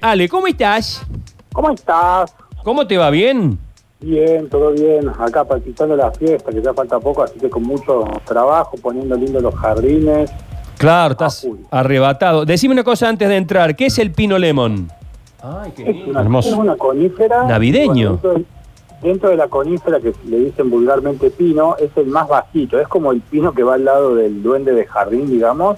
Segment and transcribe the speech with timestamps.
[0.00, 1.02] Ale, ¿cómo estás?
[1.52, 2.32] ¿Cómo estás?
[2.62, 3.10] ¿Cómo te va?
[3.10, 3.58] ¿Bien?
[3.98, 5.08] Bien, todo bien.
[5.08, 9.16] Acá participando de la fiesta, que ya falta poco, así que con mucho trabajo, poniendo
[9.16, 10.30] lindo los jardines.
[10.76, 12.44] Claro, estás arrebatado.
[12.44, 13.74] Decime una cosa antes de entrar.
[13.74, 14.88] ¿Qué es el pino lemon?
[15.42, 16.48] Ay, qué Es una, Hermoso.
[16.50, 17.42] es una conífera.
[17.48, 18.18] Navideño.
[18.18, 18.44] Bueno, dentro, de-
[19.02, 22.78] dentro de la conífera, que le dicen vulgarmente pino, es el más bajito.
[22.78, 25.76] Es como el pino que va al lado del duende de jardín, digamos.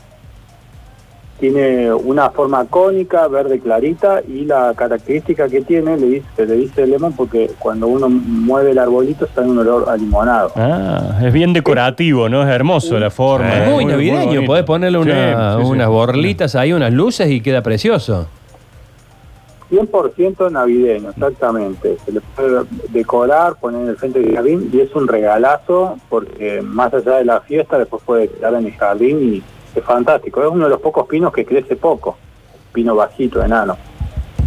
[1.41, 6.55] Tiene una forma cónica, verde clarita, y la característica que tiene, le dice, se le
[6.57, 10.53] dice lemon porque cuando uno mueve el arbolito sale un olor a limonado.
[10.55, 12.43] Ah, es bien decorativo, ¿no?
[12.43, 13.53] Es hermoso la forma.
[13.65, 14.45] Es muy, navideño.
[14.45, 15.73] Podés ponerle una- Sí, sí, sí.
[15.73, 18.29] unas borlitas ahí, unas luces y queda precioso.
[19.71, 21.97] 100% navideño, exactamente.
[22.05, 26.61] Se le puede decorar, poner en el frente del jardín y es un regalazo porque
[26.61, 29.43] más allá de la fiesta después puede quedar en el jardín y
[29.75, 30.43] es fantástico.
[30.43, 32.17] Es uno de los pocos pinos que crece poco,
[32.73, 33.77] pino bajito, enano.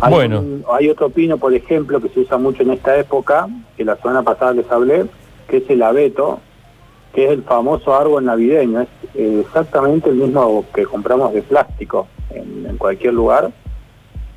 [0.01, 0.39] Hay, Bueno.
[0.39, 3.95] un- hay otro pino, por ejemplo, que se usa mucho en esta época, que la
[3.97, 5.05] semana pasada les hablé,
[5.47, 6.39] que es el abeto,
[7.13, 8.81] que es el famoso árbol navideño.
[8.81, 13.51] Es eh, exactamente el mismo que compramos de plástico en, en cualquier lugar.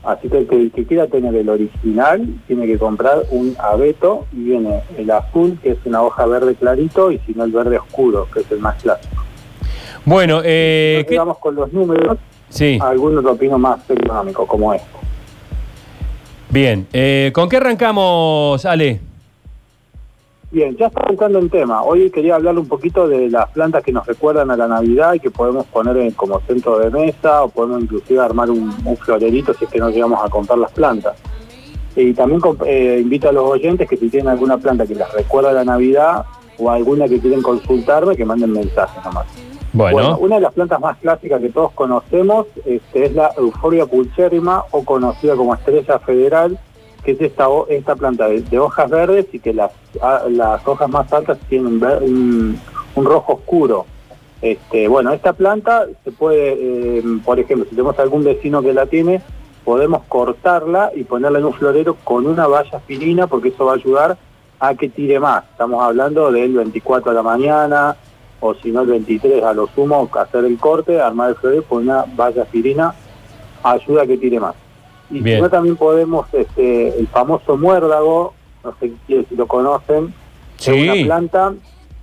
[0.05, 4.27] Así que el que, el que quiera tener el original tiene que comprar un abeto
[4.33, 7.79] y viene el azul, que es una hoja verde clarito, y si no el verde
[7.79, 9.16] oscuro, que es el más clásico.
[10.07, 12.17] Bueno, eh, Nos ¿qué- quedamos con los números,
[12.49, 14.87] Sí, algunos lo opino más económico, como este.
[16.49, 16.87] bien.
[16.93, 19.01] Eh, ¿Con qué arrancamos, Ale?
[20.53, 21.83] Bien, ya está entrando en tema.
[21.83, 25.19] Hoy quería hablar un poquito de las plantas que nos recuerdan a la Navidad y
[25.21, 29.53] que podemos poner en- como centro de mesa o podemos inclusive armar un, un florerito
[29.55, 31.17] si es que no llegamos a comprar las plantas.
[31.97, 35.51] Y también eh, invito a los oyentes que si tienen alguna planta que les recuerda
[35.51, 36.25] a la Navidad
[36.59, 39.27] o alguna que quieren consultarme, que manden mensajes nomás.
[39.95, 44.65] Bueno, una de las plantas más clásicas que todos conocemos este, es la Euphorbia pulcherrima
[44.71, 46.59] o conocida como estrella federal,
[47.05, 50.89] que es esta, esta planta de, de hojas verdes y que las, a- las hojas
[50.89, 52.59] más altas tienen ver- un,
[52.95, 53.85] un rojo oscuro.
[54.43, 58.87] Este, bueno, esta planta se puede, eh, por ejemplo, si tenemos algún vecino que la
[58.87, 59.21] tiene,
[59.65, 63.77] podemos cortarla y ponerla en un florero con una valla aspirina porque eso va a
[63.77, 64.17] ayudar
[64.61, 65.45] a que tire más.
[65.51, 67.97] Estamos hablando del 24 a la mañana
[68.41, 71.83] o si no el 23 a lo sumo, hacer el corte, armar el florero con
[71.83, 72.95] una valla aspirina,
[73.63, 74.55] ayuda a que tire más.
[75.11, 75.39] Y Bien.
[75.39, 78.35] si no también podemos, este, el famoso muérdago,
[78.65, 80.13] no sé si lo conocen,
[80.59, 80.71] Sí.
[80.73, 81.55] es una planta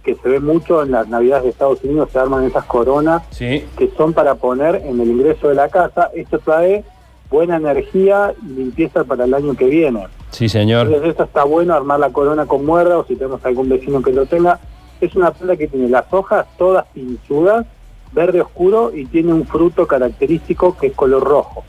[0.04, 3.66] que se ve mucho en las navidades de Estados Unidos, se arman esas coronas sí.
[3.78, 6.10] que son para poner en el ingreso de la casa.
[6.14, 6.84] Esto trae
[7.30, 10.08] buena energía y limpieza para el año que viene.
[10.34, 10.88] Sí, señor.
[10.88, 14.12] Entonces eso está bueno, armar la corona con muerda o si tenemos algún vecino que
[14.12, 14.60] lo tenga.
[15.00, 17.68] Es una planta que tiene las hojas todas pinchudas,
[18.12, 21.64] verde oscuro y tiene un fruto característico que es color rojo.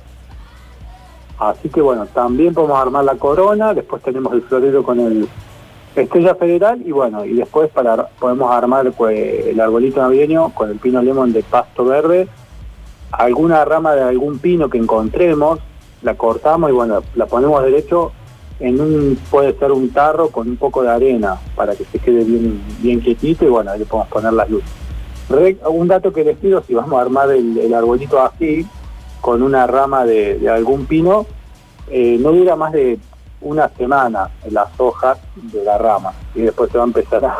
[1.38, 5.28] Así que bueno, también podemos armar la corona, después tenemos el florero con el
[5.94, 11.02] estrella federal y bueno, y después para podemos armar el arbolito navideño con el pino
[11.02, 12.28] lemon de pasto verde,
[13.12, 15.60] alguna rama de algún pino que encontremos,
[16.02, 18.12] la cortamos y bueno, la ponemos derecho
[18.60, 22.24] en un, puede ser un tarro con un poco de arena para que se quede
[22.24, 24.70] bien, bien quietito y bueno, ahí le podemos poner las luces.
[25.28, 28.66] Re- un dato que les pido, si vamos a armar el, el arbolito así,
[29.20, 31.26] con una rama de, de algún pino,
[31.88, 32.98] eh, no dura más de
[33.40, 37.36] una semana las hojas de la rama y después se va a empezar a,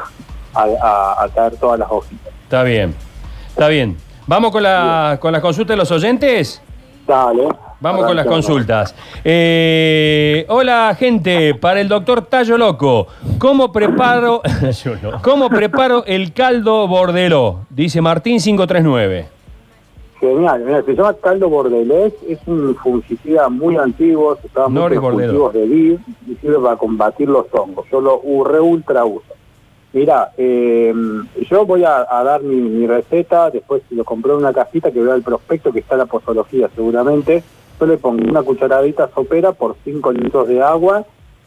[0.55, 2.33] a- a- a caer todas las hojitas.
[2.43, 2.95] Está bien.
[3.49, 3.97] Está bien.
[4.27, 6.61] ¿Vamos con la, con las consultas de los oyentes?
[7.07, 7.49] Dale.
[7.85, 8.95] Vamos con las consultas.
[9.23, 11.55] Eh, hola, gente.
[11.55, 13.09] Para el doctor Tallo Loco,
[13.39, 14.41] ¿cómo preparo.
[15.23, 17.67] ¿cómo preparo el caldo bordeló?
[17.69, 19.29] Dice Martín 539.
[20.19, 24.97] Genial, mira, se llama caldo bordelés, es un fungicida muy antiguo, se usaba mucho Noris
[24.97, 25.33] en los bordeló.
[25.33, 27.85] cultivos de vid y sirve para combatir los hongos.
[27.93, 29.35] Yo lo re ultra uso.
[29.93, 30.95] Mira, eh,
[31.51, 35.03] yo voy a, a dar mi, mi receta, después lo compré en una cajita que
[35.03, 37.45] vea el prospecto que está en la posología seguramente,
[37.79, 41.05] yo le pongo una cucharadita sopera por 5 litros de agua,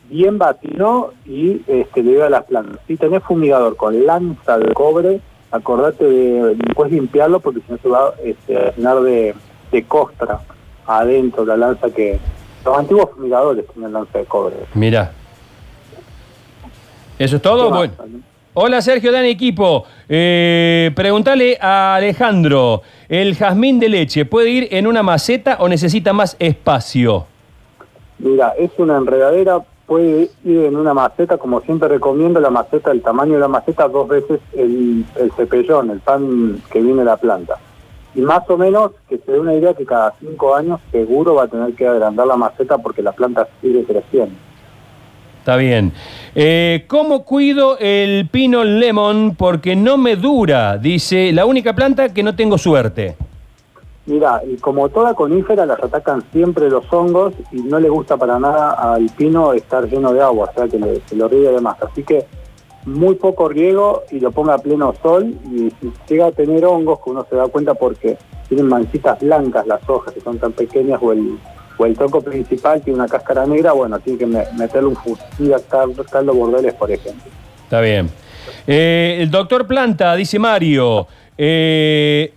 [0.09, 2.79] bien batido y este, le doy a las plantas.
[2.87, 5.21] Si tenés fumigador con lanza de cobre,
[5.51, 9.35] acordate de después limpiarlo porque si no se va este, a llenar de,
[9.71, 10.41] de costra
[10.85, 12.19] adentro la lanza que...
[12.65, 14.55] Los antiguos fumigadores tienen lanza de cobre.
[14.73, 15.13] Mira.
[17.17, 17.69] ¿Eso es todo?
[17.69, 17.93] Bueno.
[18.59, 19.85] Hola Sergio, Dan equipo.
[20.09, 26.11] Eh, preguntale a Alejandro, ¿el jazmín de leche puede ir en una maceta o necesita
[26.11, 27.27] más espacio?
[28.17, 33.03] Mira, es una enredadera, puede ir en una maceta, como siempre recomiendo la maceta, el
[33.03, 37.17] tamaño de la maceta, dos veces el, el cepellón, el pan que viene de la
[37.17, 37.59] planta.
[38.15, 41.43] Y más o menos que se dé una idea que cada cinco años seguro va
[41.43, 44.46] a tener que agrandar la maceta porque la planta sigue creciendo.
[45.47, 45.93] Está bien.
[46.35, 49.33] Eh, ¿Cómo cuido el pino lemon?
[49.37, 53.15] Porque no me dura, dice, la única planta que no tengo suerte.
[54.07, 58.37] Mira, y como toda conífera las atacan siempre los hongos y no le gusta para
[58.37, 61.61] nada al pino estar lleno de agua, o sea que le- se lo riegue de
[61.61, 61.81] más.
[61.81, 62.25] Así que
[62.85, 66.99] muy poco riego y lo ponga a pleno sol y si llega a tener hongos,
[67.01, 68.17] que uno se da cuenta porque
[68.49, 71.37] tienen manchitas blancas las hojas que son tan pequeñas o el,
[71.77, 75.57] o el tronco principal tiene una cáscara negra, bueno, tiene que me- meterle un fusida
[75.69, 77.23] caldo, caldo bordeles, por ejemplo.
[77.63, 78.09] Está bien.
[78.65, 81.07] Eh, el doctor Planta, dice Mario,
[81.37, 82.33] eh,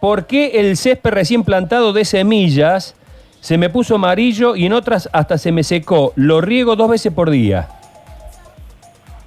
[0.00, 2.94] ¿por qué el césped recién plantado de semillas
[3.40, 6.12] se me puso amarillo y en otras hasta se me secó?
[6.16, 7.68] Lo riego dos veces por día.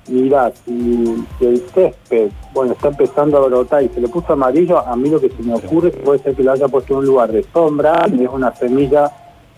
[0.07, 4.96] Mira, si, el césped, bueno, está empezando a brotar y se le puso amarillo, a
[4.96, 7.00] mí lo que se me ocurre es que puede ser que lo haya puesto en
[7.00, 9.12] un lugar de sombra, y es una semilla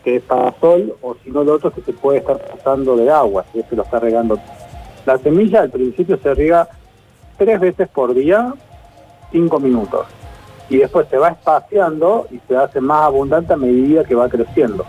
[0.06, 2.96] que es para sol, o si no, lo otro es que se puede estar pasando
[2.96, 4.40] de agua, si es que lo está regando.
[5.06, 6.70] La semilla al principio se riega
[7.38, 8.54] tres veces por día,
[9.34, 10.06] cinco minutos,
[10.70, 14.86] y después se va espaciando y se hace más abundante a medida que va creciendo.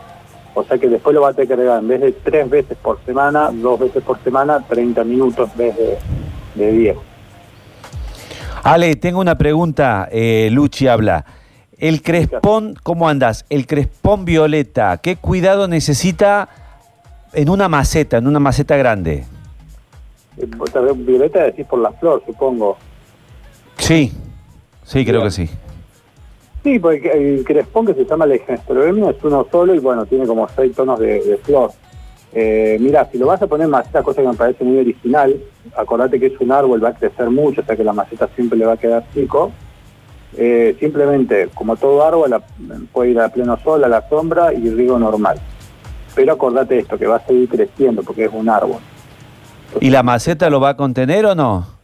[0.58, 2.76] O sea que después lo va a tener que regar en vez de tres veces
[2.82, 5.99] por semana, dos veces por semana, 30 minutos en vez de,
[6.56, 6.96] de 10.
[8.64, 10.08] Ale, tengo una pregunta.
[10.10, 11.25] eh, Luchi habla.
[11.78, 13.44] El crespón, ¿cómo andas?
[13.50, 16.49] El crespón violeta, ¿qué cuidado necesita
[17.32, 19.25] en una maceta, en una maceta grande?
[20.38, 20.46] Eh,
[20.96, 22.76] Violeta decís por la flor, supongo.
[23.76, 24.12] Sí,
[24.84, 25.25] sí, creo Bien.
[25.28, 25.50] que sí.
[26.62, 30.49] Sí, porque el crespón que se llama legestroemia es uno solo y bueno, tiene como
[30.49, 31.70] seis tonos de, flor.
[32.32, 35.37] Eh, mira, si lo vas a poner en maceta, cosa que me parece muy original,
[35.76, 38.58] acordate que es un árbol, va a crecer mucho, o sea que la maceta siempre
[38.58, 39.52] le va a quedar chico.
[40.37, 42.43] Eh, simplemente, como todo árbol,
[42.93, 45.38] puede ir a pleno sol, a la sombra y riego normal.
[46.14, 48.81] Pero acordate esto, que va a seguir creciendo porque es un árbol.
[49.81, 51.77] ¿Y la maceta lo va a contener o no?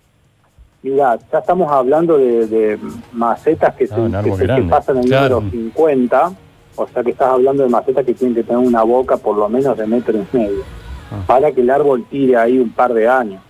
[0.85, 2.79] Mira, ya estamos hablando de, de
[3.15, 5.37] macetas que, Ah, se, que que pasan el Claro.
[5.41, 6.33] número 50,
[6.77, 9.49] o sea que estás hablando de macetas que tienen que tener una boca por lo
[9.49, 10.63] menos de metro y medio,
[11.11, 11.25] Ah.
[11.27, 13.41] para que el árbol tire ahí un par de años.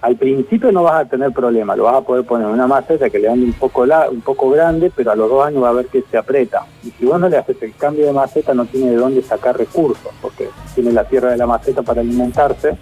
[0.00, 3.10] Al principio no vas a tener problema, lo vas a poder poner en una maceta
[3.10, 5.70] que le ande un poco la, un poco grande, pero a los dos años va
[5.70, 6.66] a ver que se aprieta.
[6.84, 9.58] Y si vos no le haces el cambio de maceta, no tiene de dónde sacar
[9.58, 12.76] recursos, porque tiene la tierra de la maceta para alimentarse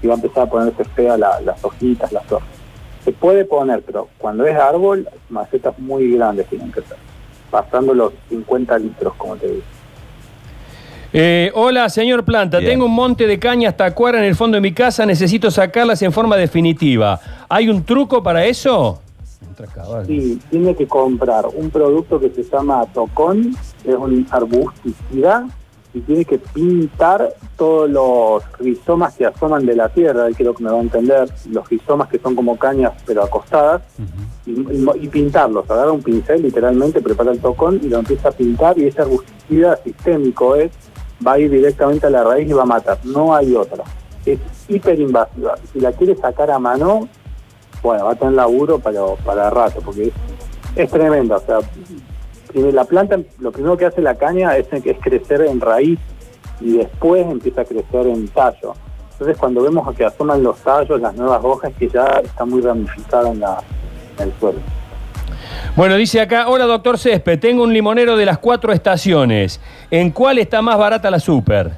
[0.00, 2.48] y va a empezar a ponerse fea la- las hojitas, las hojas.
[3.04, 6.96] Se puede poner, pero cuando es árbol, macetas muy grandes tienen que ser,
[7.50, 9.62] pasando los 50 litros, como te digo.
[11.12, 12.58] Eh, hola, señor Planta.
[12.58, 12.72] Bien.
[12.72, 15.06] Tengo un monte de cañas tacuara en el fondo de mi casa.
[15.06, 17.20] Necesito sacarlas en forma definitiva.
[17.48, 19.00] ¿Hay un truco para eso?
[20.06, 25.46] Sí, tiene que comprar un producto que se llama tocón, que es un arbusticida,
[25.94, 30.64] y tiene que pintar todos los rizomas que asoman de la tierra, ahí creo que
[30.64, 33.82] me va a entender, los rizomas que son como cañas pero acostadas,
[34.44, 38.32] y, y- y pintarlos, agarra un pincel literalmente, prepara el tocón y lo empieza a
[38.32, 40.72] pintar y ese arbusticida sistémico es,
[41.26, 43.84] va a ir directamente a la raíz y va a matar, no hay otra.
[44.26, 44.38] Es
[44.68, 45.54] hiperinvasiva.
[45.72, 47.08] Si la quiere sacar a mano,
[47.82, 50.12] bueno, va a tener laburo para, para rato, porque es,
[50.76, 51.36] es tremenda.
[51.36, 51.58] O sea,
[52.60, 55.98] la planta, lo primero que hace la caña es, es crecer en raíz
[56.60, 58.74] y después empieza a crecer en tallo.
[59.12, 63.30] Entonces, cuando vemos que asoman los tallos, las nuevas hojas, que ya está muy ramificada
[63.30, 63.58] en, la,
[64.18, 64.58] en el suelo.
[65.76, 69.60] Bueno, dice acá, hola doctor Césped, tengo un limonero de las cuatro estaciones.
[69.90, 71.72] ¿En cuál está más barata la super?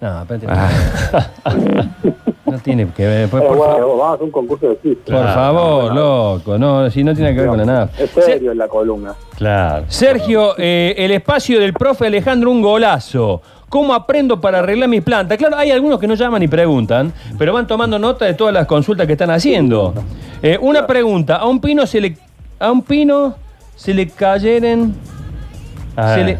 [0.00, 0.46] No, espérate.
[2.46, 3.28] no tiene que ver.
[3.28, 5.14] Pues, por, bueno, a un concurso de chistes.
[5.14, 6.58] por favor, loco.
[6.58, 7.90] No, si no tiene que ver con la nada.
[7.98, 9.14] Es serio en la columna.
[9.36, 9.84] Claro.
[9.88, 13.42] Sergio, eh, el espacio del profe Alejandro, un golazo.
[13.68, 15.36] ¿Cómo aprendo para arreglar mis plantas?
[15.36, 18.66] Claro, hay algunos que no llaman y preguntan, pero van tomando nota de todas las
[18.66, 19.92] consultas que están haciendo.
[20.40, 22.16] Eh, una pregunta, ¿a un pino se le
[22.60, 23.34] a un pino
[23.74, 24.94] se le cayeren
[25.96, 26.38] Ah, se le-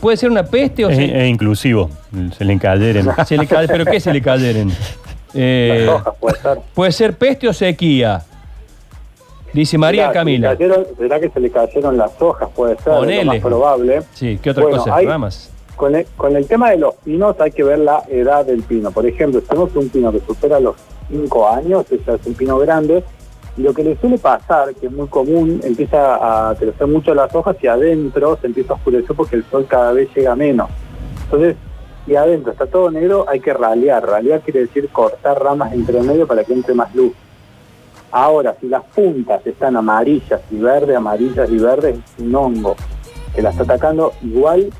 [0.00, 1.90] puede ser una peste o es, se, es inclusivo.
[2.36, 3.06] Se le encayeren.
[3.26, 4.70] se le ca- pero qué se le cayeren?
[5.38, 6.58] Eh, Las hojas puede ser.
[6.74, 8.22] puede ser peste o sequía.
[9.52, 10.56] Dice María Mirá, Camila.
[10.56, 12.48] se le cayeron- ¿Será que se le cayeron las hojas?
[12.54, 13.24] Puede ser, es Ponele.
[13.24, 14.02] lo más probable.
[14.14, 14.94] Sí, ¿qué otra Bueno, cosa?
[14.96, 15.50] hay- Ramas.
[15.76, 18.90] Con el, con el tema de los pinos hay que ver la edad del pino.
[18.92, 20.76] Por ejemplo, si tenemos un pino que supera los
[21.10, 23.04] 5 años, ese es un pino grande,
[23.56, 27.34] y lo que le suele pasar, que es muy común, empieza a crecer mucho las
[27.34, 30.68] hojas y adentro se empieza a oscurecer porque el sol cada vez llega menos.
[31.24, 31.56] Entonces,
[32.04, 34.06] si adentro está todo negro, hay que ralear.
[34.06, 37.12] Ralear quiere decir cortar ramas entre medio para que entre más luz.
[38.12, 42.76] Ahora, si las puntas están amarillas y verdes, amarillas y verdes, es un hongo
[43.34, 44.12] que la está atacando.
[44.22, 44.70] Igual,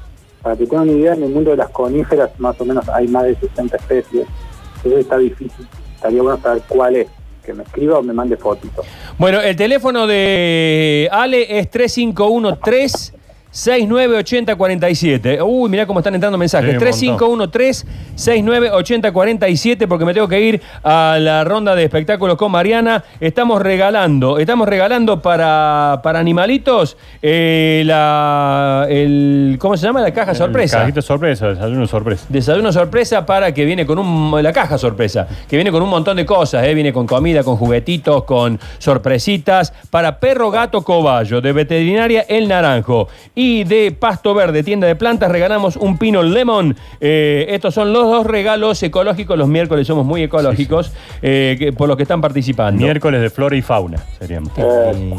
[0.42, 3.08] para que tengan una idea, en el mundo de las coníferas más o menos hay
[3.08, 4.28] más de 60 especies.
[4.76, 5.66] Entonces está difícil.
[5.96, 7.15] Estaría bueno saber cuál es.
[7.46, 8.82] Que me escriba o me mande fotito.
[9.18, 13.15] Bueno, el teléfono de Ale es 351 3
[13.56, 15.40] 698047.
[15.42, 16.78] Uy, mirá cómo están entrando mensajes.
[16.94, 17.50] Sí, un montón.
[17.50, 23.02] 351 698047 porque me tengo que ir a la ronda de espectáculos con Mariana.
[23.18, 30.02] Estamos regalando, estamos regalando para, para animalitos eh, la el ¿cómo se llama?
[30.02, 30.80] La caja sorpresa.
[30.80, 32.26] Cajita sorpresa, desayuno sorpresa.
[32.28, 34.42] Desayuno sorpresa para que viene con un.
[34.42, 36.74] La caja sorpresa, que viene con un montón de cosas, ¿eh?
[36.74, 39.72] viene con comida, con juguetitos, con sorpresitas.
[39.88, 43.08] Para perro, gato, cobayo, de veterinaria El Naranjo.
[43.34, 46.76] Y de Pasto Verde, tienda de plantas, regalamos un pino lemon.
[47.00, 49.38] Eh, estos son los dos regalos ecológicos.
[49.38, 52.82] Los miércoles somos muy ecológicos, eh, que- por los que están participando.
[52.82, 54.50] Miércoles de flora y fauna seríamos.
[54.56, 55.14] Eh.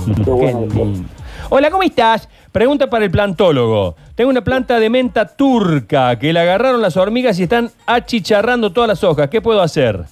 [1.49, 2.27] Hola, ¿cómo estás?
[2.51, 3.95] Pregunta para el plantólogo.
[4.15, 8.87] Tengo una planta de menta turca que la agarraron las hormigas y están achicharrando todas
[8.87, 9.29] las hojas.
[9.29, 10.03] ¿Qué puedo hacer?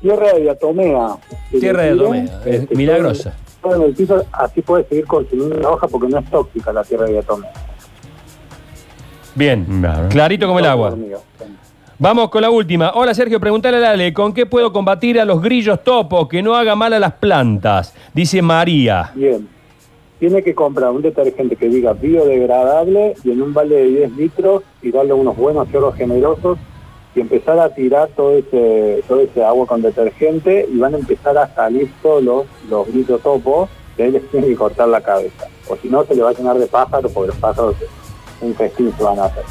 [0.00, 1.08] Tierra de diatomea.
[1.50, 3.34] Tierra de diatomea, es este, milagrosa.
[3.62, 6.82] Todo en el piso, así puede seguir consumiendo la hoja porque no es tóxica la
[6.84, 7.52] tierra de diatomea.
[9.34, 10.08] Bien, Claro.
[10.08, 10.94] clarito como el agua.
[11.98, 12.90] Vamos con la última.
[12.94, 16.54] Hola Sergio, preguntale a Ale, ¿con qué puedo combatir a los grillos topos que no
[16.56, 17.94] haga mal a las plantas?
[18.12, 19.12] Dice María.
[19.14, 19.48] Bien.
[20.18, 24.62] Tiene que comprar un detergente que diga biodegradable y en un balde de 10 litros
[24.80, 26.58] tirarle unos buenos chorros generosos
[27.14, 31.36] y empezar a tirar todo ese, todo ese agua con detergente y van a empezar
[31.36, 35.46] a salir solos los grillos topos y ahí les tiene que cortar la cabeza.
[35.68, 37.76] O si no, se le va a llenar de pájaros porque los pájaros
[38.40, 39.44] un festín se van a hacer.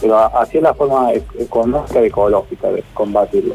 [0.00, 3.54] Pero así es la forma e- económica y ecológica de combatirlo.